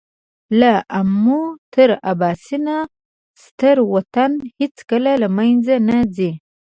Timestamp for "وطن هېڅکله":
3.93-5.11